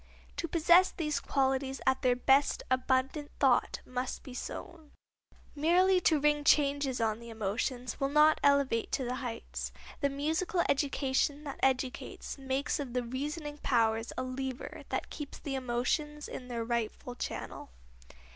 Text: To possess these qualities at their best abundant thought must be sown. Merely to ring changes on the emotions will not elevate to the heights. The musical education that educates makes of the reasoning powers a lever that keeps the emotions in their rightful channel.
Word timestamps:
To 0.37 0.47
possess 0.47 0.89
these 0.89 1.19
qualities 1.19 1.79
at 1.85 2.01
their 2.01 2.15
best 2.15 2.63
abundant 2.71 3.29
thought 3.39 3.81
must 3.85 4.23
be 4.23 4.33
sown. 4.33 4.93
Merely 5.53 6.01
to 6.01 6.19
ring 6.19 6.43
changes 6.43 6.99
on 6.99 7.19
the 7.19 7.29
emotions 7.29 7.99
will 7.99 8.09
not 8.09 8.39
elevate 8.41 8.91
to 8.93 9.03
the 9.03 9.17
heights. 9.21 9.71
The 9.99 10.09
musical 10.09 10.63
education 10.67 11.43
that 11.43 11.59
educates 11.61 12.39
makes 12.39 12.79
of 12.79 12.93
the 12.93 13.03
reasoning 13.03 13.59
powers 13.59 14.11
a 14.17 14.23
lever 14.23 14.81
that 14.89 15.11
keeps 15.11 15.37
the 15.37 15.53
emotions 15.53 16.27
in 16.27 16.47
their 16.47 16.63
rightful 16.65 17.13
channel. 17.13 17.69